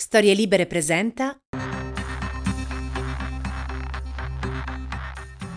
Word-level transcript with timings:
Storie 0.00 0.32
Libere 0.32 0.66
presenta. 0.66 1.36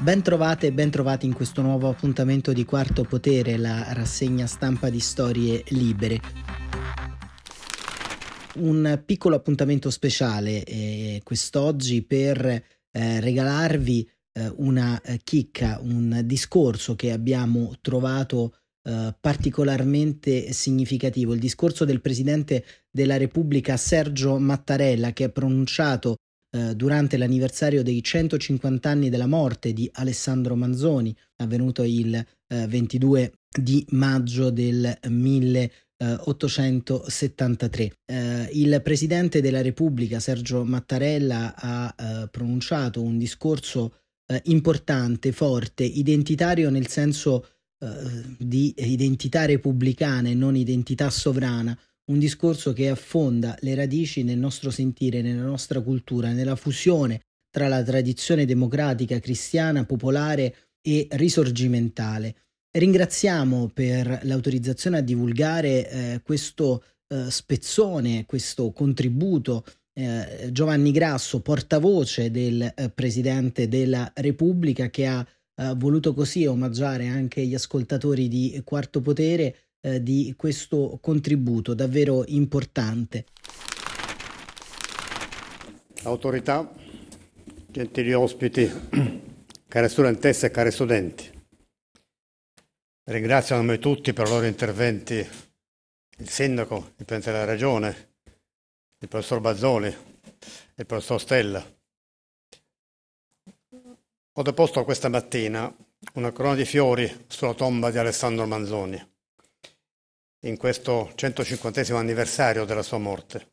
Ben 0.02 0.24
trovate 0.24 0.68
e 0.68 0.74
ben 0.74 0.90
trovati 0.90 1.28
in 1.28 1.34
questo 1.34 1.62
nuovo 1.62 1.88
appuntamento 1.88 2.52
di 2.52 2.66
Quarto 2.66 3.04
Potere, 3.04 3.56
la 3.58 3.94
rassegna 3.94 4.48
stampa 4.48 4.90
di 4.90 5.00
Storie 5.00 5.64
Libere. 5.68 6.20
Un 8.56 9.04
piccolo 9.06 9.36
appuntamento 9.36 9.92
speciale 9.92 10.64
eh, 10.64 11.22
quest'oggi 11.24 12.02
per 12.02 12.44
eh, 12.44 13.20
regalarvi 13.20 14.10
eh, 14.34 14.52
una 14.56 15.00
chicca, 15.24 15.80
un 15.84 16.22
discorso 16.26 16.96
che 16.96 17.12
abbiamo 17.12 17.76
trovato 17.80 18.56
eh, 18.84 19.16
particolarmente 19.20 20.54
significativo, 20.54 21.34
il 21.34 21.40
discorso 21.40 21.86
del 21.86 22.02
Presidente 22.02 22.66
della 22.90 23.18
Repubblica 23.18 23.78
Sergio 23.78 24.40
Mattarella 24.40 25.14
che 25.14 25.26
ha 25.26 25.30
pronunciato 25.30 26.16
eh, 26.54 26.76
durante 26.76 27.16
l'anniversario 27.18 27.84
dei 27.84 28.04
150 28.04 28.90
anni 28.90 29.10
della 29.10 29.28
morte 29.28 29.72
di 29.72 29.90
Alessandro 29.94 30.56
Manzoni, 30.56 31.16
avvenuto 31.38 31.84
il 31.84 32.14
eh, 32.16 32.26
22 32.68 33.32
di 33.58 33.86
maggio 33.92 34.50
del 34.50 34.98
1873. 35.08 37.94
Eh, 38.06 38.50
il 38.54 38.82
Presidente 38.84 39.40
della 39.42 39.62
Repubblica 39.62 40.20
Sergio 40.20 40.66
Mattarella 40.66 41.54
ha 41.56 41.96
eh, 41.98 42.28
pronunciato 42.30 43.02
un 43.02 43.18
discorso 43.18 44.00
eh, 44.26 44.42
importante, 44.46 45.32
forte, 45.32 45.84
identitario 45.84 46.70
nel 46.70 46.88
senso 46.88 47.46
eh, 47.82 48.36
di 48.38 48.74
identità 48.78 49.46
repubblicana 49.46 50.30
e 50.30 50.36
non 50.36 50.56
identità 50.56 51.10
sovrana, 51.10 51.78
un 52.12 52.20
discorso 52.20 52.74
che 52.74 52.90
affonda 52.90 53.58
le 53.62 53.74
radici 53.74 54.24
nel 54.24 54.38
nostro 54.38 54.70
sentire, 54.70 55.22
nella 55.22 55.44
nostra 55.44 55.82
cultura, 55.82 56.32
nella 56.32 56.56
fusione 56.56 57.22
tra 57.50 57.68
la 57.68 57.82
tradizione 57.84 58.46
democratica, 58.46 59.20
cristiana, 59.20 59.86
popolare 59.86 60.56
e 60.82 61.08
risorgimentale. 61.12 62.36
Ringraziamo 62.72 63.72
per 63.74 64.22
l'autorizzazione 64.24 65.00
a 65.00 65.02
divulgare 65.02 65.90
eh, 65.90 66.22
questo 66.24 66.84
eh, 67.08 67.30
spezzone, 67.30 68.26
questo 68.26 68.72
contributo 68.72 69.66
eh, 69.94 70.50
Giovanni 70.52 70.92
Grasso, 70.92 71.42
portavoce 71.42 72.32
del 72.32 72.62
eh, 72.62 72.90
Presidente 72.90 73.68
della 73.68 74.12
Repubblica, 74.16 74.90
che 74.90 75.06
ha 75.08 75.26
eh, 75.56 75.74
voluto 75.76 76.14
così 76.14 76.46
omaggiare 76.46 77.08
anche 77.08 77.46
gli 77.46 77.54
ascoltatori 77.54 78.28
di 78.28 78.62
Quarto 78.64 79.02
Potere 79.02 79.56
eh, 79.82 80.02
di 80.02 80.34
questo 80.38 80.98
contributo 81.02 81.74
davvero 81.74 82.24
importante. 82.28 83.26
Autorità, 86.04 86.72
gentili 87.68 88.14
ospiti, 88.14 88.70
care 89.68 89.90
studentesse 89.90 90.48
e 90.48 90.52
cari 90.52 90.72
studenti, 90.72 91.30
ringrazio 93.06 93.56
a 93.56 93.60
nome 93.60 93.76
di 93.76 93.82
tutti 93.82 94.14
per 94.14 94.28
i 94.28 94.30
loro 94.30 94.46
interventi 94.46 95.28
il 96.18 96.30
sindaco, 96.30 96.94
il 96.98 97.06
presidente 97.06 97.32
della 97.32 97.46
regione, 97.46 98.10
il 99.00 99.08
professor 99.08 99.40
Bazzoli, 99.40 99.96
il 100.76 100.86
professor 100.86 101.20
Stella 101.20 101.81
ho 104.34 104.44
deposto 104.44 104.86
questa 104.86 105.10
mattina 105.10 105.74
una 106.14 106.32
corona 106.32 106.56
di 106.56 106.64
fiori 106.64 107.26
sulla 107.28 107.54
tomba 107.54 107.92
di 107.92 107.98
Alessandro 107.98 108.48
Manzoni, 108.48 109.14
in 110.46 110.58
questo 110.58 111.12
150 111.16 111.98
anniversario 111.98 112.64
della 112.64 112.82
sua 112.82 112.98
morte. 112.98 113.50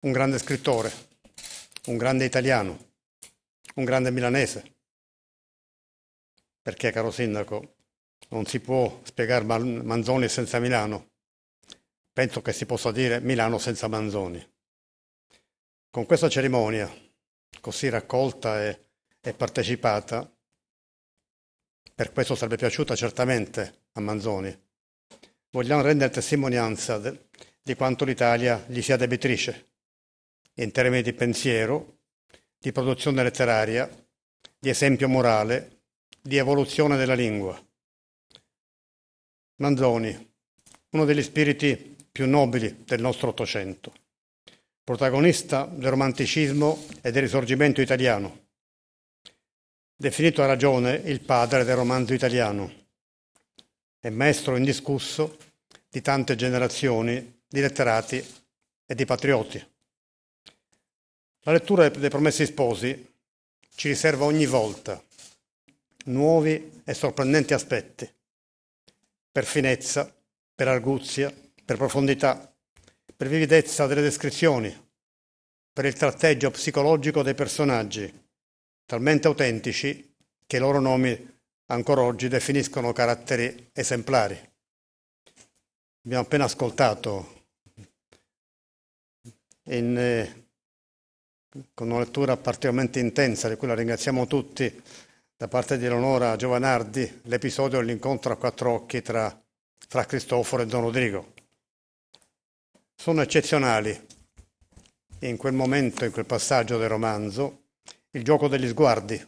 Un 0.00 0.10
grande 0.10 0.38
scrittore, 0.38 0.92
un 1.86 1.96
grande 1.96 2.24
italiano, 2.24 2.94
un 3.76 3.84
grande 3.84 4.10
milanese. 4.10 4.74
Perché, 6.60 6.90
caro 6.90 7.12
sindaco, 7.12 7.76
non 8.30 8.44
si 8.44 8.58
può 8.58 9.00
spiegare 9.04 9.44
Manzoni 9.44 10.28
senza 10.28 10.58
Milano. 10.58 11.10
Penso 12.12 12.42
che 12.42 12.52
si 12.52 12.66
possa 12.66 12.90
dire 12.90 13.20
Milano 13.20 13.58
senza 13.58 13.86
Manzoni. 13.86 14.44
Con 15.90 16.06
questa 16.06 16.28
cerimonia, 16.28 16.92
così 17.60 17.88
raccolta 17.88 18.64
e 18.64 18.87
e 19.20 19.34
partecipata, 19.34 20.30
per 21.94 22.12
questo 22.12 22.34
sarebbe 22.34 22.56
piaciuta 22.56 22.94
certamente 22.94 23.86
a 23.92 24.00
Manzoni. 24.00 24.56
Vogliamo 25.50 25.82
rendere 25.82 26.12
testimonianza 26.12 26.98
de, 26.98 27.28
di 27.62 27.74
quanto 27.74 28.04
l'Italia 28.04 28.64
gli 28.68 28.80
sia 28.82 28.96
debitrice, 28.96 29.70
in 30.54 30.70
termini 30.70 31.02
di 31.02 31.12
pensiero, 31.12 31.98
di 32.58 32.72
produzione 32.72 33.22
letteraria, 33.22 33.88
di 34.58 34.68
esempio 34.68 35.08
morale, 35.08 35.82
di 36.20 36.36
evoluzione 36.36 36.96
della 36.96 37.14
lingua. 37.14 37.60
Manzoni, 39.56 40.32
uno 40.90 41.04
degli 41.04 41.22
spiriti 41.22 41.96
più 42.10 42.28
nobili 42.28 42.84
del 42.84 43.00
nostro 43.00 43.28
Ottocento, 43.28 43.92
protagonista 44.82 45.64
del 45.64 45.90
romanticismo 45.90 46.86
e 47.02 47.10
del 47.10 47.22
risorgimento 47.22 47.80
italiano, 47.80 48.46
definito 50.00 50.44
a 50.44 50.46
ragione 50.46 50.94
il 51.06 51.20
padre 51.22 51.64
del 51.64 51.74
romanzo 51.74 52.14
italiano 52.14 52.72
e 53.98 54.10
maestro 54.10 54.54
indiscusso 54.54 55.36
di 55.88 56.00
tante 56.00 56.36
generazioni 56.36 57.42
di 57.48 57.60
letterati 57.60 58.24
e 58.86 58.94
di 58.94 59.04
patrioti. 59.04 59.58
La 61.40 61.50
lettura 61.50 61.88
dei 61.88 62.08
Promessi 62.08 62.46
Sposi 62.46 63.12
ci 63.74 63.88
riserva 63.88 64.24
ogni 64.24 64.46
volta 64.46 65.02
nuovi 66.04 66.80
e 66.84 66.94
sorprendenti 66.94 67.52
aspetti, 67.52 68.08
per 69.32 69.44
finezza, 69.44 70.14
per 70.54 70.68
arguzia, 70.68 71.34
per 71.64 71.76
profondità, 71.76 72.54
per 73.16 73.26
vividezza 73.26 73.88
delle 73.88 74.02
descrizioni, 74.02 74.72
per 75.72 75.86
il 75.86 75.94
tratteggio 75.94 76.52
psicologico 76.52 77.24
dei 77.24 77.34
personaggi, 77.34 78.26
talmente 78.88 79.26
autentici 79.26 80.16
che 80.46 80.56
i 80.56 80.60
loro 80.60 80.80
nomi 80.80 81.38
ancora 81.66 82.00
oggi 82.00 82.28
definiscono 82.28 82.94
caratteri 82.94 83.68
esemplari. 83.74 84.34
Abbiamo 86.04 86.24
appena 86.24 86.44
ascoltato 86.44 87.44
in, 89.64 89.94
eh, 89.94 90.48
con 91.74 91.90
una 91.90 91.98
lettura 91.98 92.38
particolarmente 92.38 92.98
intensa, 92.98 93.50
di 93.50 93.56
cui 93.56 93.68
la 93.68 93.74
ringraziamo 93.74 94.26
tutti, 94.26 94.82
da 95.36 95.48
parte 95.48 95.76
di 95.76 95.84
Eleonora 95.84 96.36
Giovanardi, 96.36 97.20
l'episodio 97.24 97.80
dell'incontro 97.80 98.32
a 98.32 98.36
quattro 98.36 98.72
occhi 98.72 99.02
tra, 99.02 99.38
tra 99.86 100.06
Cristoforo 100.06 100.62
e 100.62 100.66
Don 100.66 100.80
Rodrigo. 100.80 101.34
Sono 102.94 103.20
eccezionali 103.20 104.06
in 105.20 105.36
quel 105.36 105.52
momento, 105.52 106.06
in 106.06 106.10
quel 106.10 106.24
passaggio 106.24 106.78
del 106.78 106.88
romanzo, 106.88 107.57
il 108.12 108.24
gioco 108.24 108.48
degli 108.48 108.68
sguardi, 108.68 109.22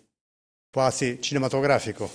quasi 0.70 1.20
cinematografico, 1.20 2.10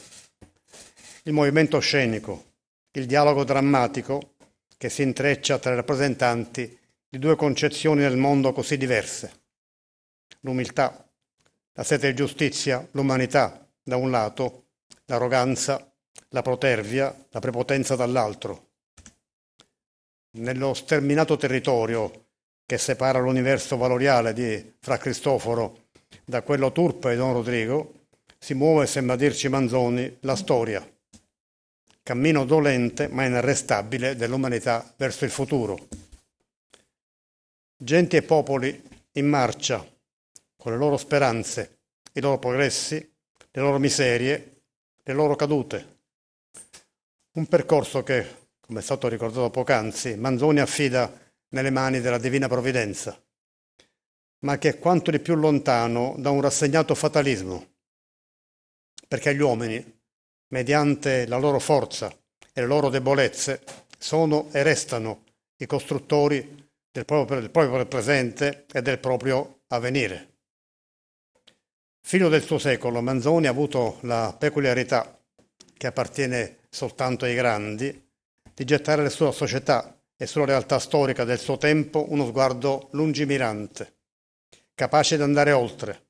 il 1.24 1.34
movimento 1.34 1.80
scenico, 1.80 2.54
il 2.92 3.06
dialogo 3.06 3.44
drammatico 3.44 4.34
che 4.78 4.90
si 4.90 5.04
intreccia 5.04 5.60
tra 5.60 5.74
i 5.74 5.76
rappresentanti 5.76 6.78
di 7.08 7.20
due 7.20 7.36
concezioni 7.36 8.02
del 8.02 8.18
mondo 8.18 8.52
così 8.52 8.78
diverse. 8.78 9.44
L'umiltà, 10.42 11.08
la 11.74 11.84
sete 11.84 12.10
di 12.10 12.16
giustizia, 12.16 12.86
l'umanità 12.92 13.68
da 13.84 13.96
un 13.96 14.10
lato, 14.10 14.66
l'arroganza, 15.06 15.94
la 16.30 16.42
protervia, 16.42 17.16
la 17.30 17.40
prepotenza 17.40 17.96
dall'altro. 17.96 18.70
Nello 20.32 20.74
sterminato 20.74 21.38
territorio 21.38 22.26
che 22.66 22.78
separa 22.78 23.20
l'universo 23.20 23.78
valoriale 23.78 24.34
di 24.34 24.74
Fra 24.80 24.98
Cristoforo 24.98 25.85
da 26.26 26.42
quello 26.42 26.72
turpe 26.72 27.12
di 27.12 27.18
Don 27.18 27.34
Rodrigo 27.34 27.94
si 28.40 28.56
muove, 28.56 28.88
sembra 28.88 29.16
dirci 29.16 29.48
Manzoni, 29.48 30.18
la 30.22 30.36
storia, 30.36 30.88
cammino 32.02 32.46
dolente 32.46 33.08
ma 33.08 33.26
inarrestabile 33.26 34.16
dell'umanità 34.16 34.94
verso 34.98 35.26
il 35.26 35.32
futuro. 35.32 35.88
Genti 37.78 38.16
e 38.16 38.24
popoli 38.24 38.84
in 39.14 39.28
marcia, 39.28 39.86
con 40.58 40.72
le 40.72 40.78
loro 40.78 40.98
speranze, 40.98 41.78
i 42.14 42.22
loro 42.22 42.40
progressi, 42.40 42.96
le 43.52 43.62
loro 43.62 43.78
miserie, 43.78 44.62
le 45.04 45.14
loro 45.14 45.36
cadute. 45.36 45.94
Un 47.34 47.48
percorso 47.48 48.02
che, 48.04 48.50
come 48.60 48.80
è 48.80 48.84
stato 48.84 49.08
ricordato 49.08 49.50
poc'anzi, 49.50 50.16
Manzoni 50.16 50.60
affida 50.60 51.12
nelle 51.50 51.70
mani 51.70 52.00
della 52.00 52.18
Divina 52.18 52.48
Provvidenza 52.48 53.20
ma 54.46 54.60
che 54.60 54.70
è 54.70 54.80
quanto 54.80 55.10
di 55.10 55.20
più 55.20 55.34
lontano 55.34 56.14
da 56.20 56.30
un 56.30 56.40
rassegnato 56.40 56.94
fatalismo, 56.94 57.74
perché 59.08 59.36
gli 59.36 59.42
uomini, 59.42 59.84
mediante 60.50 61.26
la 61.26 61.38
loro 61.38 61.58
forza 61.58 62.16
e 62.54 62.62
le 62.62 62.68
loro 62.68 62.90
debolezze, 62.90 63.64
sono 63.98 64.50
e 64.52 64.62
restano 64.62 65.24
i 65.58 65.66
costruttori 65.66 66.64
del 66.92 67.06
proprio, 67.06 67.40
del 67.40 67.50
proprio 67.50 67.88
presente 67.88 68.68
e 68.72 68.84
del 68.84 69.00
proprio 69.00 69.62
avvenire. 69.70 70.34
Figlio 72.02 72.30
del 72.30 72.44
suo 72.44 72.60
secolo, 72.60 73.02
Manzoni 73.02 73.48
ha 73.48 73.50
avuto 73.50 73.98
la 74.02 74.36
peculiarità, 74.38 75.20
che 75.76 75.88
appartiene 75.88 76.60
soltanto 76.70 77.26
ai 77.26 77.34
grandi, 77.34 78.10
di 78.54 78.64
gettare 78.64 79.10
sulla 79.10 79.32
società 79.32 80.00
e 80.16 80.28
sulla 80.28 80.46
realtà 80.46 80.78
storica 80.78 81.24
del 81.24 81.40
suo 81.40 81.58
tempo 81.58 82.06
uno 82.12 82.28
sguardo 82.28 82.90
lungimirante, 82.92 83.95
capace 84.76 85.16
di 85.16 85.24
andare 85.24 85.54
oltre, 85.54 86.08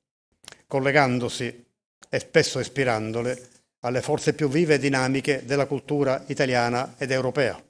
collegandosi 0.66 1.64
e 2.08 2.18
spesso 2.18 2.58
ispirandole 2.58 3.50
alle 3.80 4.02
forze 4.02 4.34
più 4.34 4.48
vive 4.48 4.74
e 4.74 4.78
dinamiche 4.78 5.44
della 5.44 5.66
cultura 5.66 6.24
italiana 6.26 6.94
ed 6.98 7.12
europea, 7.12 7.62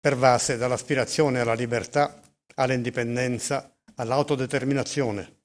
pervase 0.00 0.56
dall'aspirazione 0.56 1.40
alla 1.40 1.54
libertà, 1.54 2.20
all'indipendenza, 2.54 3.74
all'autodeterminazione. 3.96 5.36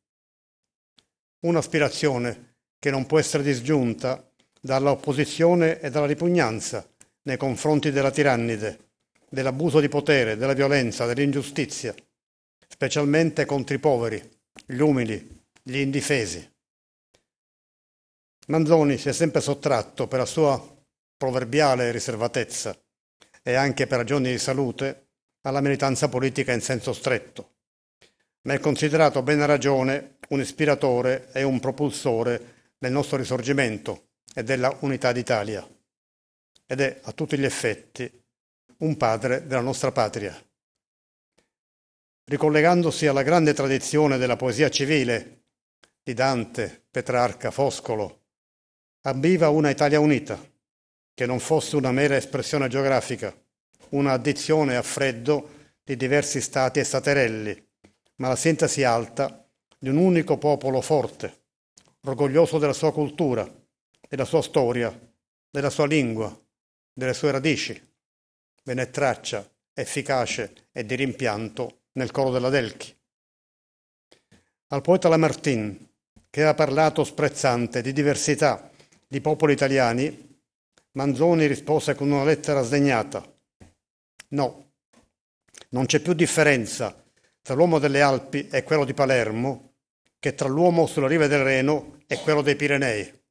Un'aspirazione 1.40 2.58
che 2.78 2.92
non 2.92 3.08
può 3.08 3.18
essere 3.18 3.42
disgiunta 3.42 4.24
dall'opposizione 4.62 5.80
e 5.80 5.90
dalla 5.90 6.06
ripugnanza 6.06 6.88
nei 7.24 7.38
confronti 7.38 7.92
della 7.92 8.12
tirannide, 8.12 8.92
dell'abuso 9.30 9.80
di 9.80 9.90
potere, 9.90 10.38
della 10.38 10.54
violenza, 10.54 11.06
dell'ingiustizia, 11.06 11.96
specialmente 12.74 13.46
contro 13.46 13.76
i 13.76 13.80
poveri, 13.80 14.20
gli 14.66 14.80
umili, 14.80 15.46
gli 15.62 15.78
indifesi. 15.78 16.52
Manzoni 18.48 18.98
si 18.98 19.10
è 19.10 19.14
sempre 19.14 19.42
sottratto 19.42 20.08
per 20.08 20.18
la 20.18 20.26
sua 20.26 20.60
proverbiale 21.16 21.92
riservatezza 21.92 22.76
e 23.44 23.54
anche 23.54 23.86
per 23.86 24.00
ragioni 24.00 24.32
di 24.32 24.40
salute 24.40 25.10
alla 25.42 25.62
militanza 25.62 26.10
politica 26.10 26.52
in 26.52 26.62
senso 26.62 26.94
stretto, 26.94 27.58
ma 28.48 28.56
è 28.56 28.60
considerato 28.60 29.20
a 29.20 29.22
bene 29.22 29.46
ragione 29.46 30.18
un 30.30 30.40
ispiratore 30.40 31.30
e 31.32 31.44
un 31.44 31.60
propulsore 31.60 32.72
del 32.80 32.92
nostro 32.92 33.18
risorgimento 33.18 34.08
e 34.34 34.44
della 34.44 34.76
unità 34.80 35.12
d'Italia 35.12 35.66
ed 36.66 36.82
è 36.82 37.02
a 37.04 37.12
tutti 37.12 37.38
gli 37.38 37.46
effetti 37.46 38.12
un 38.78 38.98
padre 38.98 39.46
della 39.46 39.62
nostra 39.62 39.92
patria. 39.92 40.36
Ricollegandosi 42.26 43.06
alla 43.06 43.22
grande 43.22 43.54
tradizione 43.54 44.18
della 44.18 44.38
poesia 44.38 44.70
civile 44.70 45.42
di 46.02 46.14
Dante, 46.14 46.86
Petrarca, 46.90 47.52
Foscolo, 47.52 48.22
ambiva 49.02 49.50
una 49.50 49.70
Italia 49.70 50.00
unita, 50.00 50.42
che 51.14 51.26
non 51.26 51.40
fosse 51.40 51.76
una 51.76 51.92
mera 51.92 52.16
espressione 52.16 52.70
geografica, 52.70 53.36
una 53.90 54.14
addizione 54.14 54.78
a 54.78 54.82
freddo 54.82 55.50
di 55.84 55.98
diversi 55.98 56.40
stati 56.40 56.80
e 56.80 56.86
staterelli, 56.86 57.68
ma 58.16 58.30
la 58.30 58.38
sintesi 58.38 58.84
alta 58.84 59.46
di 59.78 59.90
un 59.90 59.98
unico 59.98 60.38
popolo 60.38 60.80
forte, 60.80 61.42
orgoglioso 62.06 62.58
della 62.58 62.72
sua 62.72 62.94
cultura, 62.94 63.46
della 64.08 64.26
sua 64.26 64.42
storia, 64.42 64.98
della 65.50 65.70
sua 65.70 65.88
lingua, 65.88 66.34
delle 66.94 67.14
sue 67.14 67.32
radici, 67.32 67.94
ve 68.64 68.74
ne 68.74 68.90
traccia 68.90 69.46
efficace 69.74 70.70
e 70.72 70.86
di 70.86 70.96
rimpianto 70.96 71.82
nel 71.94 72.12
coro 72.12 72.32
della 72.32 72.50
Delchi. 72.50 72.96
Al 74.68 74.82
poeta 74.82 75.10
Lamartine, 75.10 75.92
che 76.30 76.44
ha 76.44 76.54
parlato 76.54 77.04
sprezzante 77.04 77.82
di 77.82 77.94
diversità 77.94 78.72
di 79.08 79.22
popoli 79.22 79.54
italiani, 79.54 80.32
Manzoni 80.94 81.48
rispose 81.48 81.96
con 81.96 82.12
una 82.12 82.24
lettera 82.24 82.62
sdegnata. 82.62 83.24
No, 84.30 84.72
non 85.70 85.86
c'è 85.86 86.00
più 86.00 86.14
differenza 86.14 86.96
tra 87.42 87.56
l'uomo 87.56 87.80
delle 87.80 88.02
Alpi 88.02 88.48
e 88.48 88.64
quello 88.64 88.86
di 88.86 88.94
Palermo 88.94 89.74
che 90.20 90.36
tra 90.36 90.48
l'uomo 90.48 90.88
sulla 90.88 91.08
riva 91.08 91.28
del 91.28 91.44
Reno 91.44 92.00
e 92.08 92.18
quello 92.20 92.42
dei 92.42 92.56
Pirenei. 92.56 93.22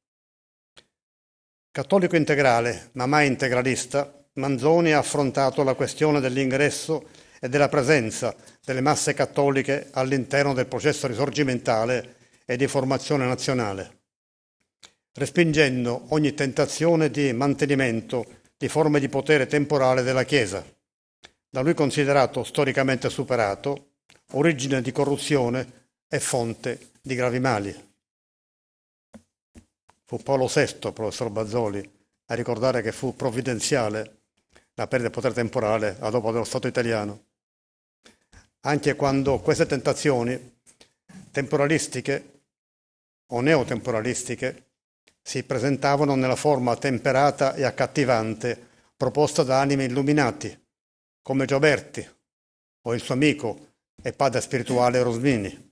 Cattolico 1.71 2.15
integrale, 2.15 2.91
ma 2.93 3.07
mai 3.07 3.25
integralista, 3.25 4.25
Manzoni 4.33 4.91
ha 4.91 4.99
affrontato 4.99 5.63
la 5.63 5.73
questione 5.73 6.19
dell'ingresso 6.19 7.09
e 7.39 7.49
della 7.49 7.67
presenza 7.67 8.35
delle 8.63 8.81
masse 8.81 9.13
cattoliche 9.13 9.89
all'interno 9.91 10.53
del 10.53 10.67
processo 10.67 11.07
risorgimentale 11.07 12.15
e 12.45 12.55
di 12.55 12.67
formazione 12.67 13.25
nazionale 13.25 14.01
respingendo 15.13 16.05
ogni 16.09 16.33
tentazione 16.33 17.09
di 17.09 17.31
mantenimento 17.33 18.41
di 18.57 18.67
forme 18.67 18.99
di 18.99 19.09
potere 19.09 19.45
temporale 19.45 20.01
della 20.01 20.23
Chiesa, 20.23 20.65
da 21.49 21.61
lui 21.61 21.73
considerato 21.73 22.43
storicamente 22.43 23.09
superato, 23.09 23.91
origine 24.31 24.81
di 24.81 24.91
corruzione 24.91 25.89
e 26.07 26.19
fonte 26.19 26.91
di 27.01 27.13
gravi 27.15 27.39
mali. 27.39 27.91
Fu 30.05 30.17
Paolo 30.17 30.47
VI, 30.47 30.91
professor 30.93 31.29
Bazzoli, 31.29 31.91
a 32.27 32.33
ricordare 32.33 32.81
che 32.81 32.91
fu 32.91 33.15
provvidenziale 33.15 34.21
la 34.75 34.87
perdita 34.87 35.09
del 35.09 35.11
potere 35.11 35.33
temporale 35.33 35.97
a 35.99 36.09
dopo 36.09 36.31
dello 36.31 36.43
Stato 36.43 36.67
italiano. 36.67 37.25
Anche 38.65 38.95
quando 38.95 39.39
queste 39.39 39.65
tentazioni 39.65 40.59
temporalistiche 41.31 42.43
o 43.31 43.41
neotemporalistiche 43.41 44.71
si 45.21 45.43
presentavano 45.43 46.15
nella 46.15 46.37
forma 46.37 46.75
temperata 46.77 47.55
e 47.55 47.63
accattivante 47.63 48.69
proposta 48.95 49.43
da 49.43 49.59
anime 49.59 49.83
illuminati, 49.83 50.57
come 51.21 51.45
Gioberti 51.45 52.07
o 52.85 52.93
il 52.93 53.01
suo 53.01 53.15
amico 53.15 53.73
e 54.01 54.13
padre 54.13 54.39
spirituale 54.39 55.03
Rosmini. 55.03 55.71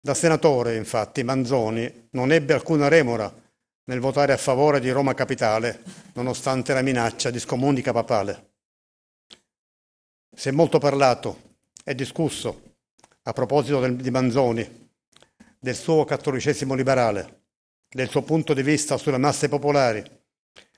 Da 0.00 0.14
senatore, 0.14 0.76
infatti, 0.76 1.24
Manzoni 1.24 2.08
non 2.10 2.30
ebbe 2.30 2.52
alcuna 2.52 2.86
remora 2.86 3.32
nel 3.86 3.98
votare 3.98 4.32
a 4.32 4.36
favore 4.36 4.78
di 4.78 4.90
Roma 4.90 5.14
Capitale, 5.14 5.82
nonostante 6.12 6.72
la 6.72 6.82
minaccia 6.82 7.30
di 7.30 7.40
scomunica 7.40 7.92
papale. 7.92 8.52
Si 10.36 10.48
è 10.48 10.52
molto 10.52 10.78
parlato 10.78 11.53
e 11.84 11.94
discusso 11.94 12.76
a 13.22 13.32
proposito 13.32 13.78
del, 13.80 13.96
di 13.96 14.10
Manzoni, 14.10 14.90
del 15.58 15.76
suo 15.76 16.04
cattolicesimo 16.04 16.74
liberale, 16.74 17.42
del 17.88 18.08
suo 18.08 18.22
punto 18.22 18.54
di 18.54 18.62
vista 18.62 18.96
sulle 18.96 19.18
masse 19.18 19.48
popolari, 19.48 20.02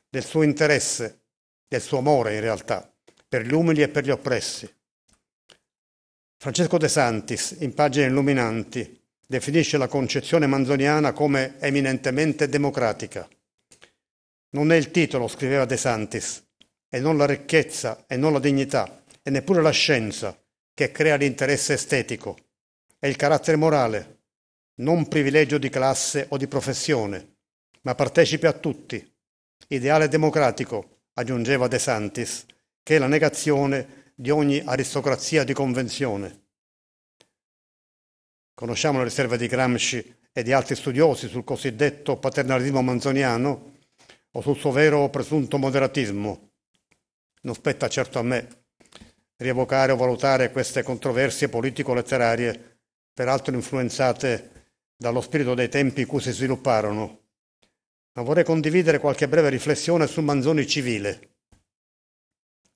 del 0.08 0.24
suo 0.24 0.42
interesse, 0.42 1.22
del 1.66 1.80
suo 1.80 1.98
amore 1.98 2.34
in 2.34 2.40
realtà, 2.40 2.92
per 3.28 3.46
gli 3.46 3.52
umili 3.52 3.82
e 3.82 3.88
per 3.88 4.04
gli 4.04 4.10
oppressi. 4.10 4.72
Francesco 6.36 6.78
De 6.78 6.88
Santis, 6.88 7.56
in 7.60 7.72
pagine 7.72 8.06
illuminanti, 8.06 9.00
definisce 9.26 9.78
la 9.78 9.88
concezione 9.88 10.46
manzoniana 10.46 11.12
come 11.12 11.58
eminentemente 11.60 12.48
democratica. 12.48 13.28
Non 14.50 14.70
è 14.70 14.76
il 14.76 14.90
titolo, 14.90 15.26
scriveva 15.26 15.64
De 15.64 15.76
Santis, 15.76 16.44
e 16.88 17.00
non 17.00 17.16
la 17.16 17.26
ricchezza 17.26 18.04
e 18.06 18.16
non 18.16 18.32
la 18.32 18.38
dignità 18.38 19.02
e 19.22 19.30
neppure 19.30 19.62
la 19.62 19.70
scienza 19.70 20.38
che 20.76 20.90
crea 20.90 21.16
l'interesse 21.16 21.72
estetico, 21.72 22.36
è 22.98 23.06
il 23.06 23.16
carattere 23.16 23.56
morale, 23.56 24.24
non 24.82 25.08
privilegio 25.08 25.56
di 25.56 25.70
classe 25.70 26.26
o 26.28 26.36
di 26.36 26.46
professione, 26.46 27.36
ma 27.80 27.94
partecipi 27.94 28.44
a 28.44 28.52
tutti. 28.52 29.02
Ideale 29.68 30.08
democratico, 30.08 31.04
aggiungeva 31.14 31.66
De 31.66 31.78
Santis, 31.78 32.44
che 32.82 32.96
è 32.96 32.98
la 32.98 33.06
negazione 33.06 34.12
di 34.14 34.28
ogni 34.28 34.60
aristocrazia 34.62 35.44
di 35.44 35.54
convenzione. 35.54 36.48
Conosciamo 38.52 38.98
le 38.98 39.04
riserve 39.04 39.38
di 39.38 39.46
Gramsci 39.46 40.18
e 40.30 40.42
di 40.42 40.52
altri 40.52 40.74
studiosi 40.74 41.26
sul 41.28 41.44
cosiddetto 41.44 42.18
paternalismo 42.18 42.82
manzoniano 42.82 43.78
o 44.30 44.40
sul 44.42 44.58
suo 44.58 44.72
vero 44.72 45.08
presunto 45.08 45.56
moderatismo. 45.56 46.50
Non 47.40 47.54
spetta 47.54 47.88
certo 47.88 48.18
a 48.18 48.22
me 48.22 48.65
rievocare 49.36 49.92
o 49.92 49.96
valutare 49.96 50.50
queste 50.50 50.82
controversie 50.82 51.48
politico-letterarie, 51.48 52.78
peraltro 53.12 53.54
influenzate 53.54 54.50
dallo 54.96 55.20
spirito 55.20 55.54
dei 55.54 55.68
tempi 55.68 56.02
in 56.02 56.06
cui 56.06 56.20
si 56.20 56.32
svilupparono, 56.32 57.20
ma 58.12 58.22
vorrei 58.22 58.44
condividere 58.44 58.98
qualche 58.98 59.28
breve 59.28 59.50
riflessione 59.50 60.06
sul 60.06 60.24
Manzoni 60.24 60.66
civile. 60.66 61.34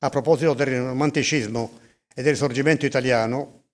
A 0.00 0.08
proposito 0.10 0.54
del 0.54 0.82
romanticismo 0.82 1.78
e 2.14 2.22
del 2.22 2.32
risorgimento 2.32 2.86
italiano, 2.86 3.64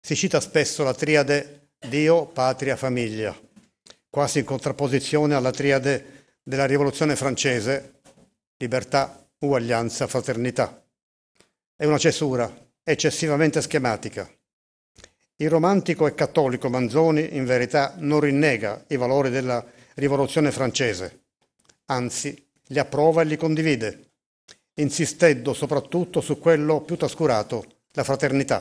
si 0.00 0.14
cita 0.16 0.40
spesso 0.40 0.82
la 0.82 0.94
triade 0.94 1.72
Dio, 1.88 2.26
patria, 2.26 2.76
famiglia, 2.76 3.38
quasi 4.08 4.40
in 4.40 4.44
contrapposizione 4.44 5.34
alla 5.34 5.50
triade 5.50 6.38
della 6.42 6.66
rivoluzione 6.66 7.16
francese, 7.16 8.00
libertà, 8.58 9.26
uguaglianza, 9.38 10.06
fraternità. 10.06 10.82
È 11.80 11.86
una 11.86 11.96
cesura 11.96 12.54
eccessivamente 12.84 13.62
schematica. 13.62 14.30
Il 15.36 15.48
romantico 15.48 16.06
e 16.06 16.12
cattolico 16.12 16.68
Manzoni, 16.68 17.34
in 17.36 17.46
verità, 17.46 17.94
non 17.96 18.20
rinnega 18.20 18.84
i 18.88 18.96
valori 18.96 19.30
della 19.30 19.64
rivoluzione 19.94 20.50
francese, 20.50 21.22
anzi 21.86 22.46
li 22.66 22.78
approva 22.78 23.22
e 23.22 23.24
li 23.24 23.38
condivide, 23.38 24.10
insistendo 24.74 25.54
soprattutto 25.54 26.20
su 26.20 26.38
quello 26.38 26.82
più 26.82 26.96
trascurato, 26.96 27.64
la 27.92 28.04
fraternità. 28.04 28.60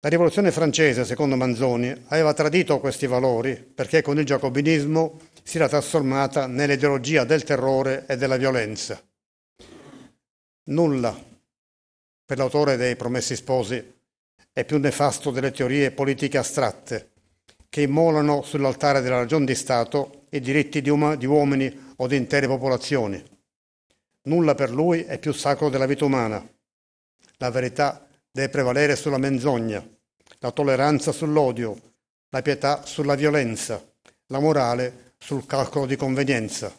La 0.00 0.10
rivoluzione 0.10 0.52
francese, 0.52 1.06
secondo 1.06 1.34
Manzoni, 1.34 2.04
aveva 2.08 2.34
tradito 2.34 2.78
questi 2.78 3.06
valori 3.06 3.54
perché 3.54 4.02
con 4.02 4.18
il 4.18 4.26
giacobinismo 4.26 5.18
si 5.44 5.56
era 5.56 5.66
trasformata 5.66 6.46
nell'ideologia 6.46 7.24
del 7.24 7.42
terrore 7.42 8.04
e 8.06 8.18
della 8.18 8.36
violenza. 8.36 9.02
Nulla, 10.66 11.14
per 12.24 12.38
l'autore 12.38 12.76
dei 12.76 12.96
Promessi 12.96 13.36
Sposi, 13.36 13.92
è 14.50 14.64
più 14.64 14.78
nefasto 14.78 15.30
delle 15.30 15.50
teorie 15.50 15.90
politiche 15.90 16.38
astratte 16.38 17.10
che 17.68 17.82
immolano 17.82 18.40
sull'altare 18.40 19.02
della 19.02 19.18
ragione 19.18 19.44
di 19.44 19.54
Stato 19.54 20.26
i 20.30 20.40
diritti 20.40 20.80
di, 20.80 20.88
um- 20.88 21.16
di 21.16 21.26
uomini 21.26 21.92
o 21.96 22.06
di 22.06 22.16
intere 22.16 22.46
popolazioni. 22.46 23.22
Nulla 24.22 24.54
per 24.54 24.70
lui 24.70 25.02
è 25.02 25.18
più 25.18 25.32
sacro 25.32 25.68
della 25.68 25.84
vita 25.84 26.06
umana. 26.06 26.42
La 27.38 27.50
verità 27.50 28.06
deve 28.30 28.48
prevalere 28.48 28.96
sulla 28.96 29.18
menzogna, 29.18 29.86
la 30.38 30.50
tolleranza 30.50 31.12
sull'odio, 31.12 31.76
la 32.30 32.40
pietà 32.40 32.86
sulla 32.86 33.16
violenza, 33.16 33.84
la 34.28 34.38
morale 34.38 35.14
sul 35.18 35.44
calcolo 35.44 35.84
di 35.84 35.96
convenienza. 35.96 36.74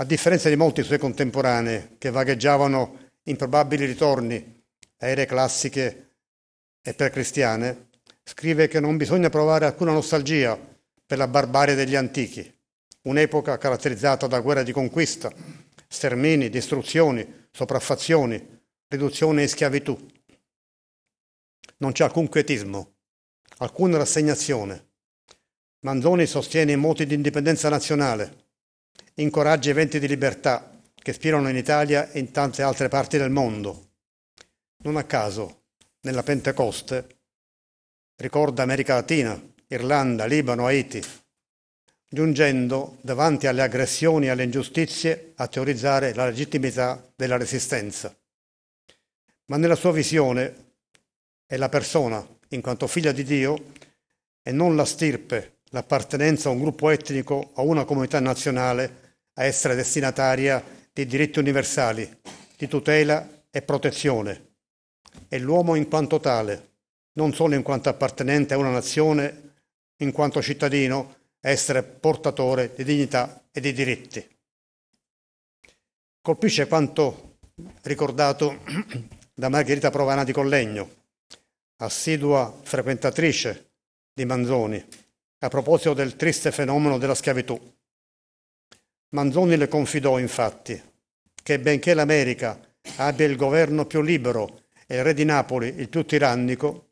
A 0.00 0.04
differenza 0.04 0.48
di 0.48 0.56
molti 0.56 0.82
suoi 0.82 0.98
contemporanei 0.98 1.96
che 1.98 2.08
vagheggiavano 2.08 3.10
in 3.24 3.36
probabili 3.36 3.84
ritorni 3.84 4.64
a 5.00 5.06
ere 5.06 5.26
classiche 5.26 6.12
e 6.80 6.94
per 6.94 7.10
cristiane, 7.10 7.90
scrive 8.24 8.66
che 8.66 8.80
non 8.80 8.96
bisogna 8.96 9.28
provare 9.28 9.66
alcuna 9.66 9.92
nostalgia 9.92 10.58
per 11.04 11.18
la 11.18 11.28
barbarie 11.28 11.74
degli 11.74 11.96
antichi, 11.96 12.50
un'epoca 13.02 13.58
caratterizzata 13.58 14.26
da 14.26 14.40
guerre 14.40 14.64
di 14.64 14.72
conquista, 14.72 15.30
stermini, 15.86 16.48
distruzioni, 16.48 17.48
sopraffazioni, 17.50 18.62
riduzione 18.88 19.42
in 19.42 19.48
schiavitù. 19.50 19.98
Non 21.76 21.92
c'è 21.92 22.04
alcun 22.04 22.26
quietismo, 22.26 22.94
alcuna 23.58 23.98
rassegnazione. 23.98 24.92
Manzoni 25.80 26.24
sostiene 26.24 26.72
i 26.72 26.76
moti 26.76 27.04
di 27.04 27.12
indipendenza 27.12 27.68
nazionale, 27.68 28.39
incoraggia 29.20 29.70
eventi 29.70 29.98
di 29.98 30.08
libertà 30.08 30.70
che 30.94 31.12
spirano 31.12 31.48
in 31.48 31.56
Italia 31.56 32.10
e 32.10 32.18
in 32.18 32.30
tante 32.30 32.62
altre 32.62 32.88
parti 32.88 33.18
del 33.18 33.30
mondo. 33.30 33.88
Non 34.82 34.96
a 34.96 35.04
caso 35.04 35.64
nella 36.02 36.22
Pentecoste, 36.22 37.18
ricorda 38.16 38.62
America 38.62 38.94
Latina, 38.94 39.38
Irlanda, 39.66 40.24
Libano, 40.24 40.66
Haiti, 40.66 41.02
giungendo 42.08 42.96
davanti 43.02 43.46
alle 43.46 43.62
aggressioni 43.62 44.26
e 44.26 44.30
alle 44.30 44.44
ingiustizie 44.44 45.32
a 45.36 45.46
teorizzare 45.48 46.14
la 46.14 46.26
legittimità 46.26 47.02
della 47.14 47.36
resistenza. 47.36 48.14
Ma 49.46 49.56
nella 49.56 49.76
sua 49.76 49.92
visione 49.92 50.72
è 51.46 51.56
la 51.56 51.68
persona, 51.68 52.26
in 52.48 52.60
quanto 52.62 52.86
figlia 52.86 53.12
di 53.12 53.24
Dio, 53.24 53.72
e 54.42 54.52
non 54.52 54.76
la 54.76 54.84
stirpe, 54.84 55.58
l'appartenenza 55.70 56.48
a 56.48 56.52
un 56.52 56.60
gruppo 56.60 56.88
etnico 56.88 57.34
o 57.34 57.60
a 57.60 57.62
una 57.62 57.84
comunità 57.84 58.18
nazionale 58.20 59.08
a 59.40 59.44
essere 59.44 59.74
destinataria 59.74 60.62
di 60.92 61.06
diritti 61.06 61.38
universali, 61.38 62.20
di 62.56 62.68
tutela 62.68 63.26
e 63.50 63.62
protezione 63.62 64.48
è 65.28 65.38
l'uomo 65.38 65.74
in 65.74 65.88
quanto 65.88 66.20
tale, 66.20 66.68
non 67.12 67.32
solo 67.32 67.54
in 67.54 67.62
quanto 67.62 67.88
appartenente 67.88 68.54
a 68.54 68.58
una 68.58 68.70
nazione, 68.70 69.54
in 69.98 70.12
quanto 70.12 70.42
cittadino, 70.42 71.16
essere 71.40 71.82
portatore 71.82 72.72
di 72.74 72.84
dignità 72.84 73.44
e 73.50 73.60
di 73.60 73.72
diritti. 73.72 74.38
Colpisce 76.20 76.66
quanto 76.66 77.38
ricordato 77.82 78.60
da 79.34 79.48
Margherita 79.48 79.90
Provana 79.90 80.22
di 80.22 80.32
Collegno, 80.32 81.04
assidua 81.76 82.54
frequentatrice 82.62 83.70
di 84.12 84.24
Manzoni, 84.26 84.84
a 85.38 85.48
proposito 85.48 85.94
del 85.94 86.16
triste 86.16 86.52
fenomeno 86.52 86.98
della 86.98 87.14
schiavitù. 87.14 87.58
Manzoni 89.12 89.56
le 89.56 89.66
confidò 89.66 90.18
infatti 90.20 90.80
che 91.42 91.58
benché 91.58 91.94
l'America 91.94 92.60
abbia 92.96 93.26
il 93.26 93.34
governo 93.34 93.84
più 93.84 94.02
libero 94.02 94.62
e 94.86 94.98
il 94.98 95.02
re 95.02 95.14
di 95.14 95.24
Napoli, 95.24 95.74
il 95.78 95.88
più 95.88 96.04
tirannico, 96.04 96.90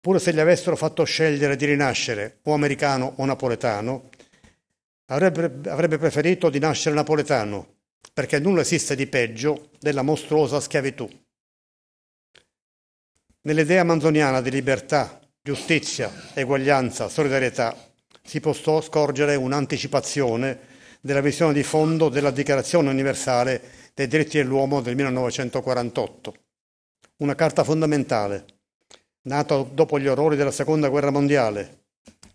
pure 0.00 0.18
se 0.18 0.32
gli 0.32 0.40
avessero 0.40 0.76
fatto 0.76 1.04
scegliere 1.04 1.56
di 1.56 1.66
rinascere 1.66 2.38
o 2.44 2.54
americano 2.54 3.14
o 3.16 3.24
napoletano, 3.26 4.08
avrebbe, 5.06 5.68
avrebbe 5.68 5.98
preferito 5.98 6.48
di 6.48 6.58
nascere 6.58 6.94
napoletano, 6.94 7.74
perché 8.14 8.38
nulla 8.38 8.62
esiste 8.62 8.96
di 8.96 9.06
peggio 9.06 9.70
della 9.78 10.02
mostruosa 10.02 10.58
schiavitù. 10.58 11.06
Nell'idea 13.42 13.84
manzoniana 13.84 14.40
di 14.40 14.50
libertà, 14.50 15.20
giustizia, 15.42 16.10
eguaglianza, 16.32 17.10
solidarietà, 17.10 17.76
si 18.22 18.40
può 18.40 18.54
scorgere 18.80 19.34
un'anticipazione 19.34 20.74
della 21.06 21.20
visione 21.20 21.52
di 21.52 21.62
fondo 21.62 22.08
della 22.08 22.32
Dichiarazione 22.32 22.90
universale 22.90 23.62
dei 23.94 24.08
diritti 24.08 24.38
dell'uomo 24.38 24.80
del 24.80 24.96
1948 24.96 26.34
una 27.18 27.34
carta 27.34 27.64
fondamentale, 27.64 28.44
nata 29.22 29.56
dopo 29.62 29.98
gli 29.98 30.06
orrori 30.06 30.36
della 30.36 30.50
Seconda 30.50 30.88
Guerra 30.88 31.10
Mondiale, 31.10 31.84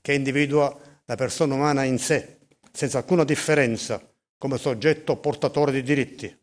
che 0.01 0.13
individua 0.13 0.75
la 1.05 1.15
persona 1.15 1.53
umana 1.53 1.83
in 1.83 1.99
sé, 1.99 2.39
senza 2.71 2.97
alcuna 2.97 3.23
differenza, 3.23 4.01
come 4.37 4.57
soggetto 4.57 5.17
portatore 5.17 5.71
di 5.71 5.83
diritti, 5.83 6.35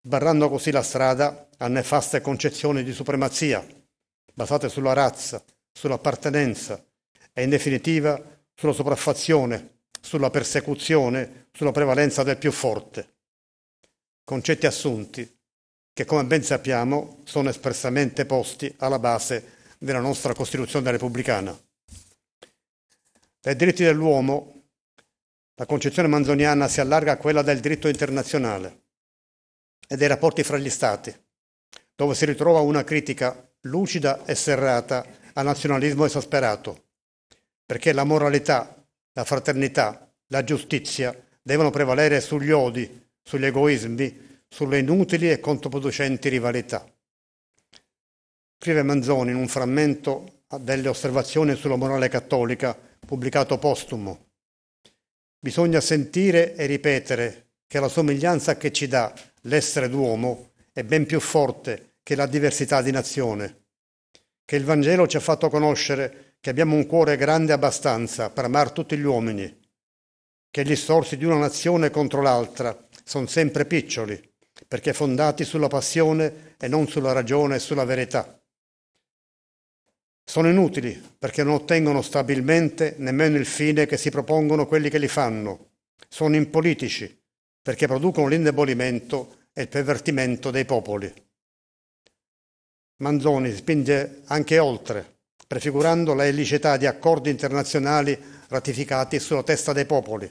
sbarrando 0.00 0.48
così 0.48 0.70
la 0.70 0.82
strada 0.82 1.48
a 1.58 1.68
nefaste 1.68 2.22
concezioni 2.22 2.82
di 2.82 2.92
supremazia, 2.92 3.66
basate 4.32 4.70
sulla 4.70 4.94
razza, 4.94 5.44
sull'appartenenza 5.70 6.82
e 7.34 7.42
in 7.42 7.50
definitiva 7.50 8.18
sulla 8.54 8.72
sopraffazione, 8.72 9.79
sulla 10.00 10.30
persecuzione, 10.30 11.48
sulla 11.52 11.72
prevalenza 11.72 12.22
del 12.22 12.38
più 12.38 12.52
forte. 12.52 13.14
Concetti 14.24 14.66
assunti 14.66 15.38
che 15.92 16.04
come 16.04 16.24
ben 16.24 16.42
sappiamo 16.42 17.20
sono 17.24 17.48
espressamente 17.48 18.24
posti 18.24 18.72
alla 18.78 18.98
base 18.98 19.58
della 19.78 20.00
nostra 20.00 20.34
Costituzione 20.34 20.90
repubblicana. 20.90 21.58
Dai 23.40 23.56
diritti 23.56 23.82
dell'uomo 23.82 24.60
la 25.54 25.66
concezione 25.66 26.08
manzoniana 26.08 26.68
si 26.68 26.80
allarga 26.80 27.12
a 27.12 27.16
quella 27.16 27.42
del 27.42 27.60
diritto 27.60 27.88
internazionale 27.88 28.84
e 29.86 29.96
dei 29.96 30.08
rapporti 30.08 30.42
fra 30.42 30.56
gli 30.56 30.70
Stati, 30.70 31.14
dove 31.94 32.14
si 32.14 32.24
ritrova 32.24 32.60
una 32.60 32.82
critica 32.84 33.46
lucida 33.62 34.24
e 34.24 34.34
serrata 34.34 35.04
al 35.34 35.44
nazionalismo 35.44 36.06
esasperato, 36.06 36.84
perché 37.66 37.92
la 37.92 38.04
moralità, 38.04 38.79
la 39.20 39.26
fraternità, 39.26 40.10
la 40.28 40.42
giustizia 40.44 41.14
devono 41.42 41.68
prevalere 41.68 42.22
sugli 42.22 42.50
odi, 42.50 43.08
sugli 43.22 43.44
egoismi, 43.44 44.44
sulle 44.48 44.78
inutili 44.78 45.30
e 45.30 45.40
controproducenti 45.40 46.30
rivalità. 46.30 46.90
Scrive 48.58 48.82
Manzoni 48.82 49.30
in 49.30 49.36
un 49.36 49.46
frammento 49.46 50.44
delle 50.60 50.88
osservazioni 50.88 51.54
sulla 51.54 51.76
morale 51.76 52.08
cattolica 52.08 52.74
pubblicato 53.06 53.58
postumo. 53.58 54.28
Bisogna 55.38 55.82
sentire 55.82 56.54
e 56.54 56.64
ripetere 56.64 57.48
che 57.66 57.78
la 57.78 57.88
somiglianza 57.88 58.56
che 58.56 58.72
ci 58.72 58.88
dà 58.88 59.12
l'essere 59.42 59.90
d'uomo 59.90 60.52
è 60.72 60.82
ben 60.82 61.04
più 61.04 61.20
forte 61.20 61.96
che 62.02 62.14
la 62.14 62.26
diversità 62.26 62.80
di 62.80 62.90
nazione, 62.90 63.64
che 64.46 64.56
il 64.56 64.64
Vangelo 64.64 65.06
ci 65.06 65.18
ha 65.18 65.20
fatto 65.20 65.50
conoscere 65.50 66.29
che 66.40 66.50
abbiamo 66.50 66.74
un 66.74 66.86
cuore 66.86 67.16
grande 67.16 67.52
abbastanza 67.52 68.30
per 68.30 68.46
amare 68.46 68.72
tutti 68.72 68.96
gli 68.96 69.04
uomini, 69.04 69.58
che 70.50 70.64
gli 70.64 70.74
sorsi 70.74 71.16
di 71.16 71.24
una 71.24 71.36
nazione 71.36 71.90
contro 71.90 72.22
l'altra 72.22 72.76
sono 73.04 73.26
sempre 73.26 73.66
piccioli 73.66 74.28
perché 74.66 74.92
fondati 74.92 75.44
sulla 75.44 75.68
passione 75.68 76.54
e 76.58 76.68
non 76.68 76.86
sulla 76.88 77.12
ragione 77.12 77.56
e 77.56 77.58
sulla 77.60 77.84
verità. 77.84 78.40
Sono 80.24 80.48
inutili 80.48 81.00
perché 81.18 81.42
non 81.42 81.54
ottengono 81.54 82.02
stabilmente 82.02 82.94
nemmeno 82.98 83.36
il 83.36 83.46
fine 83.46 83.86
che 83.86 83.96
si 83.96 84.10
propongono 84.10 84.66
quelli 84.66 84.88
che 84.88 84.98
li 84.98 85.08
fanno. 85.08 85.70
Sono 86.08 86.36
impolitici 86.36 87.18
perché 87.60 87.86
producono 87.86 88.28
l'indebolimento 88.28 89.48
e 89.52 89.62
il 89.62 89.68
pervertimento 89.68 90.50
dei 90.50 90.64
popoli. 90.64 91.12
Manzoni 92.98 93.52
spinge 93.52 94.22
anche 94.26 94.58
oltre, 94.58 95.19
prefigurando 95.50 96.14
la 96.14 96.26
illicità 96.26 96.76
di 96.76 96.86
accordi 96.86 97.28
internazionali 97.28 98.16
ratificati 98.50 99.18
sulla 99.18 99.42
testa 99.42 99.72
dei 99.72 99.84
popoli 99.84 100.30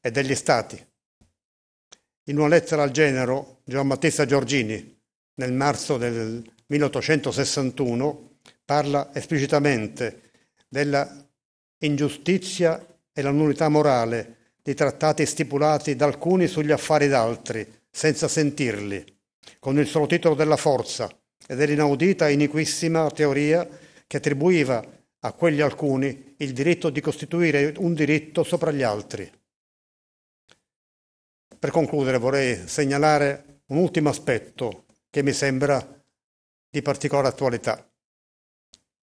e 0.00 0.10
degli 0.10 0.34
stati. 0.34 0.82
In 2.28 2.38
una 2.38 2.48
lettera 2.48 2.82
al 2.82 2.92
genero, 2.92 3.60
Giovan 3.64 3.88
Battista 3.88 4.24
Giorgini, 4.24 4.98
nel 5.34 5.52
marzo 5.52 5.98
del 5.98 6.42
1861, 6.64 8.38
parla 8.64 9.10
esplicitamente 9.12 10.30
della 10.66 11.06
ingiustizia 11.80 12.82
e 13.12 13.20
la 13.20 13.32
nullità 13.32 13.68
morale 13.68 14.54
di 14.62 14.72
trattati 14.72 15.26
stipulati 15.26 15.94
da 15.94 16.06
alcuni 16.06 16.46
sugli 16.46 16.72
affari 16.72 17.06
d'altri, 17.06 17.70
senza 17.90 18.28
sentirli, 18.28 19.04
con 19.58 19.78
il 19.78 19.86
solo 19.86 20.06
titolo 20.06 20.34
della 20.34 20.56
forza 20.56 21.14
e 21.46 21.54
dell'inaudita 21.54 22.28
e 22.28 22.32
iniquissima 22.32 23.10
teoria 23.10 23.81
che 24.12 24.18
attribuiva 24.18 24.86
a 25.20 25.32
quegli 25.32 25.62
alcuni 25.62 26.34
il 26.36 26.52
diritto 26.52 26.90
di 26.90 27.00
costituire 27.00 27.72
un 27.78 27.94
diritto 27.94 28.42
sopra 28.42 28.70
gli 28.70 28.82
altri. 28.82 29.32
Per 31.58 31.70
concludere 31.70 32.18
vorrei 32.18 32.68
segnalare 32.68 33.62
un 33.68 33.78
ultimo 33.78 34.10
aspetto 34.10 34.84
che 35.08 35.22
mi 35.22 35.32
sembra 35.32 36.04
di 36.68 36.82
particolare 36.82 37.28
attualità. 37.28 37.90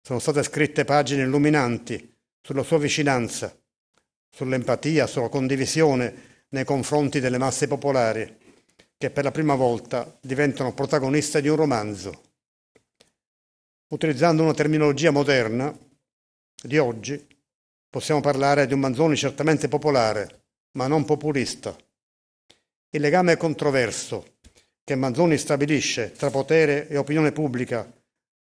Sono 0.01 0.21
state 0.21 0.45
scritte 0.45 0.85
pagine 0.85 1.25
illuminanti 1.25 2.17
sulla 2.41 2.63
sua 2.63 2.79
vicinanza, 2.79 3.53
sull'empatia, 4.31 5.09
sulla 5.09 5.29
condivisione 5.29 6.45
nei 6.51 6.65
confronti 6.65 7.19
delle 7.19 7.39
masse 7.39 7.67
popolari, 7.67 8.39
che 8.97 9.11
per 9.11 9.25
la 9.25 9.33
prima 9.33 9.57
volta 9.57 10.17
diventano 10.21 10.73
protagoniste 10.73 11.41
di 11.41 11.49
un 11.49 11.57
romanzo. 11.57 12.31
Utilizzando 13.93 14.43
una 14.43 14.55
terminologia 14.55 15.11
moderna 15.11 15.71
di 16.63 16.79
oggi, 16.79 17.27
possiamo 17.91 18.23
parlare 18.23 18.67
di 18.67 18.73
un 18.73 18.81
Manzoni 18.81 19.17
certamente 19.17 19.69
popolare, 19.69 20.45
ma 20.79 20.87
non 20.87 21.05
populista. 21.05 21.77
Il 22.89 23.03
legame 23.03 23.37
controverso 23.37 24.39
che 24.83 24.95
Manzoni 24.95 25.37
stabilisce 25.37 26.13
tra 26.13 26.31
potere 26.31 26.89
e 26.89 26.97
opinione 26.97 27.33
pubblica, 27.33 27.87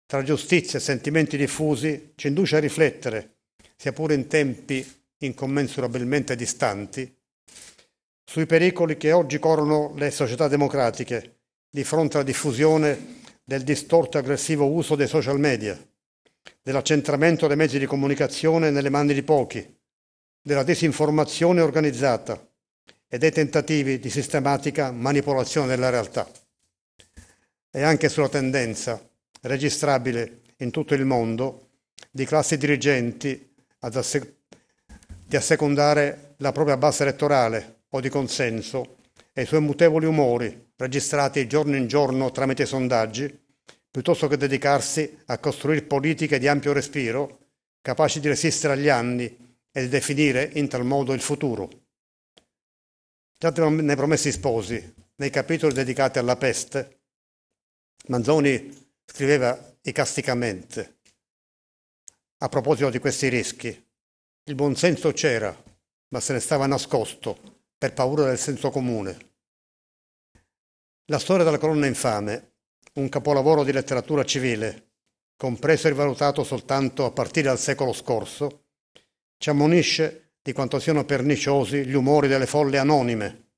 tra 0.08 0.24
giustizia 0.24 0.80
e 0.80 0.82
sentimenti 0.82 1.38
diffusi, 1.38 2.14
ci 2.16 2.26
induce 2.30 2.56
a 2.56 2.60
riflettere, 2.60 3.36
sia 3.76 3.94
pure 3.94 4.16
in 4.16 4.26
tempi 4.26 4.84
incommensurabilmente 5.20 6.36
distanti, 6.36 7.16
sui 8.24 8.48
pericoli 8.48 8.98
che 8.98 9.12
oggi 9.12 9.38
corrono 9.38 9.94
le 9.96 10.10
società 10.10 10.48
democratiche 10.48 11.36
di 11.70 11.84
fronte 11.84 12.18
alla 12.18 12.26
diffusione 12.26 13.22
del 13.48 13.62
distorto 13.64 14.18
e 14.18 14.22
aggressivo 14.22 14.66
uso 14.66 14.96
dei 14.96 15.08
social 15.08 15.40
media, 15.40 15.80
dell'accentramento 16.64 17.46
dei 17.46 17.56
mezzi 17.56 17.78
di 17.78 17.86
comunicazione 17.86 18.72
nelle 18.72 18.90
mani 18.90 19.14
di 19.14 19.22
pochi, 19.22 19.64
della 20.42 20.64
disinformazione 20.64 21.62
organizzata 21.62 22.44
e 23.08 23.18
dei 23.20 23.32
tentativi 23.32 24.00
di 24.00 24.10
sistematica 24.10 24.92
manipolazione 24.92 25.68
della 25.68 25.92
realtà. 25.92 26.28
E 27.70 27.82
anche 27.84 28.10
sulla 28.10 28.30
tendenza 28.30 29.00
registrabile 29.42 30.42
in 30.58 30.72
tutto 30.72 30.96
il 30.96 31.06
mondo 31.06 31.70
di 32.10 32.26
classi 32.26 32.58
dirigenti 32.58 33.54
asse- 33.80 34.38
di 35.24 35.36
assecondare 35.36 36.34
la 36.38 36.52
propria 36.52 36.78
base 36.78 37.04
elettorale 37.04 37.84
o 37.90 38.00
di 38.00 38.10
consenso 38.10 38.98
e 39.38 39.42
i 39.42 39.46
suoi 39.46 39.60
mutevoli 39.60 40.06
umori 40.06 40.72
registrati 40.78 41.46
giorno 41.46 41.76
in 41.76 41.88
giorno 41.88 42.32
tramite 42.32 42.66
sondaggi, 42.66 43.38
piuttosto 43.92 44.30
che 44.30 44.38
dedicarsi 44.38 45.24
a 45.26 45.40
costruire 45.40 45.82
politiche 45.82 46.40
di 46.40 46.48
ampio 46.48 46.72
respiro, 46.72 47.40
capaci 47.82 48.22
di 48.22 48.30
resistere 48.30 48.74
agli 48.74 48.88
anni 48.88 49.26
e 49.72 49.82
di 49.82 49.90
definire 49.90 50.52
in 50.54 50.70
tal 50.70 50.86
modo 50.86 51.12
il 51.12 51.20
futuro. 51.20 51.70
Già 53.38 53.50
nei 53.50 53.96
Promessi 53.98 54.32
Sposi, 54.32 54.94
nei 55.18 55.30
capitoli 55.30 55.74
dedicati 55.74 56.18
alla 56.18 56.38
peste, 56.38 57.02
Manzoni 58.08 58.88
scriveva 59.04 59.76
icasticamente 59.82 61.00
a 62.38 62.48
proposito 62.48 62.90
di 62.90 63.00
questi 63.00 63.28
rischi. 63.28 63.86
Il 64.46 64.56
buonsenso 64.56 65.12
c'era, 65.12 65.54
ma 66.10 66.20
se 66.22 66.32
ne 66.32 66.40
stava 66.40 66.68
nascosto 66.68 67.55
per 67.86 67.94
paura 67.94 68.26
del 68.26 68.40
senso 68.40 68.72
comune. 68.72 69.16
La 71.06 71.20
storia 71.20 71.44
della 71.44 71.60
colonna 71.60 71.86
infame, 71.86 72.54
un 72.94 73.10
capolavoro 73.10 73.64
di 73.64 73.72
letteratura 73.72 74.26
civile, 74.26 74.94
compreso 75.38 75.86
e 75.86 75.92
rivalutato 75.92 76.44
soltanto 76.44 77.06
a 77.06 77.12
partire 77.12 77.50
dal 77.50 77.60
secolo 77.60 77.94
scorso, 77.94 78.64
ci 79.38 79.52
ammonisce 79.52 80.32
di 80.42 80.52
quanto 80.52 80.80
siano 80.80 81.06
perniciosi 81.06 81.86
gli 81.86 81.94
umori 81.94 82.28
delle 82.28 82.48
folle 82.48 82.80
anonime, 82.80 83.50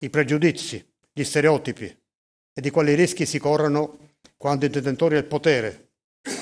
i 0.00 0.10
pregiudizi, 0.10 0.86
gli 1.10 1.24
stereotipi 1.24 1.86
e 1.86 2.60
di 2.60 2.68
quali 2.68 2.94
rischi 2.94 3.24
si 3.24 3.38
corrono 3.38 4.16
quando 4.36 4.66
i 4.66 4.70
detentori 4.70 5.14
del 5.14 5.24
potere, 5.24 5.92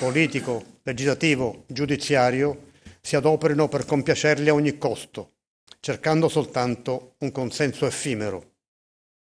politico, 0.01 0.81
legislativo, 0.83 1.66
giudiziario, 1.68 2.70
si 3.01 3.14
adoperino 3.14 3.68
per 3.68 3.85
compiacerli 3.85 4.49
a 4.49 4.55
ogni 4.55 4.77
costo, 4.77 5.32
cercando 5.81 6.29
soltanto 6.29 7.17
un 7.19 7.33
consenso 7.33 7.87
effimero 7.87 8.53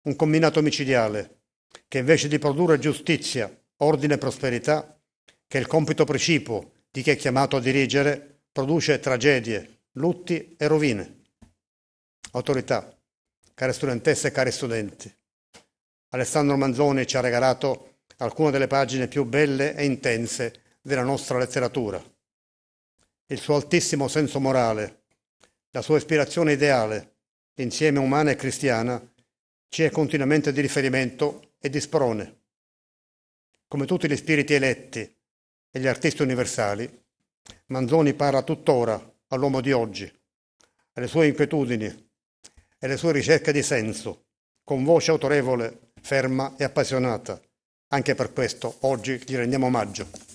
un 0.04 0.16
combinato 0.16 0.62
micidiale 0.62 1.42
che 1.88 2.00
invece 2.00 2.28
di 2.28 2.40
produrre 2.40 2.80
giustizia, 2.80 3.56
ordine 3.78 4.16
e 4.16 4.18
prosperità, 4.18 5.00
che 5.48 5.58
è 5.58 5.62
il 5.62 5.68
compito 5.68 6.06
precipuo 6.06 6.72
di 6.90 7.02
chi 7.02 7.12
è 7.12 7.16
chiamato 7.16 7.58
a 7.58 7.62
dirigere, 7.62 8.42
produce 8.52 9.00
tragedie, 9.00 9.84
lutti 9.94 10.56
e 10.58 10.68
rovine. 10.68 11.20
Autorità, 12.32 12.98
care 13.54 13.74
studentesse 13.74 14.30
e 14.30 14.32
cari 14.32 14.52
studenti, 14.52 15.14
Alessandro 16.10 16.58
Manzoni 16.58 17.06
ci 17.06 17.18
ha 17.18 17.22
regalato 17.22 18.00
alcune 18.18 18.52
delle 18.52 18.68
pagine 18.68 19.08
più 19.08 19.24
belle 19.24 19.76
e 19.76 19.86
intense 19.86 20.78
della 20.82 21.04
nostra 21.04 21.38
letteratura. 21.38 22.04
Il 23.28 23.40
suo 23.40 23.56
altissimo 23.56 24.08
senso 24.08 24.40
morale, 24.40 25.01
la 25.72 25.82
sua 25.82 25.98
ispirazione 25.98 26.54
ideale, 26.54 27.16
insieme 27.56 28.00
umana 28.00 28.32
e 28.32 28.36
cristiana, 28.36 29.02
ci 29.70 29.84
è 29.84 29.90
continuamente 29.90 30.52
di 30.52 30.62
riferimento 30.62 31.54
e 31.60 31.70
di 31.70 31.80
sprone. 31.80 32.40
Come 33.68 33.86
tutti 33.86 34.10
gli 34.10 34.16
spiriti 34.18 34.54
eletti 34.54 35.00
e 35.00 35.80
gli 35.80 35.88
artisti 35.88 36.22
universali, 36.22 37.00
Manzoni 37.68 38.14
parla 38.14 38.44
tuttora 38.44 39.02
all'uomo 39.28 39.62
di 39.62 39.72
oggi, 39.72 40.12
alle 40.94 41.08
sue 41.08 41.28
inquietudini 41.28 41.86
e 41.86 42.86
alle 42.86 42.98
sue 42.98 43.14
ricerche 43.14 43.54
di 43.54 43.64
senso, 43.64 44.26
con 44.64 44.84
voce 44.84 45.12
autorevole, 45.12 45.92
ferma 46.02 46.56
e 46.58 46.66
appassionata. 46.66 47.40
Anche 47.94 48.16
per 48.16 48.34
questo 48.34 48.78
oggi 48.82 49.22
gli 49.26 49.36
rendiamo 49.36 49.68
omaggio. 49.68 50.31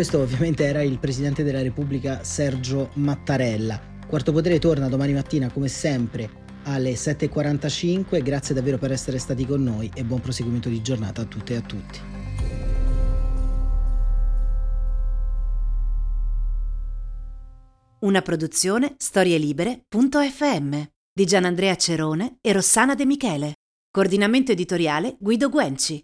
Questo 0.00 0.20
ovviamente 0.20 0.64
era 0.64 0.80
il 0.80 0.98
Presidente 0.98 1.42
della 1.42 1.60
Repubblica 1.60 2.24
Sergio 2.24 2.88
Mattarella. 2.94 3.98
Quarto 4.06 4.32
Potere 4.32 4.58
torna 4.58 4.88
domani 4.88 5.12
mattina 5.12 5.50
come 5.50 5.68
sempre 5.68 6.30
alle 6.62 6.92
7.45, 6.92 8.22
grazie 8.22 8.54
davvero 8.54 8.78
per 8.78 8.92
essere 8.92 9.18
stati 9.18 9.44
con 9.44 9.62
noi 9.62 9.90
e 9.92 10.02
buon 10.02 10.22
proseguimento 10.22 10.70
di 10.70 10.80
giornata 10.80 11.20
a 11.20 11.24
tutte 11.26 11.52
e 11.52 11.56
a 11.56 11.60
tutti. 11.60 12.00
Una 17.98 18.22
produzione 18.22 18.94
storielibere.fm 18.96 20.82
di 21.12 21.26
Gianandrea 21.26 21.76
Cerone 21.76 22.38
e 22.40 22.52
Rossana 22.54 22.94
De 22.94 23.04
Michele. 23.04 23.52
Coordinamento 23.90 24.50
editoriale 24.50 25.18
Guido 25.20 25.50
Guenci. 25.50 26.02